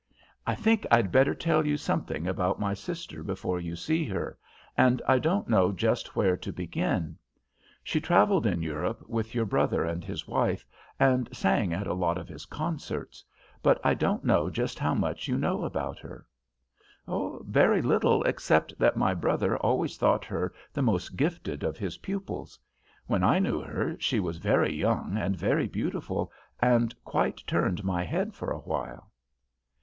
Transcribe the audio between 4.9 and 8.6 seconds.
I don't know just where to begin. She travelled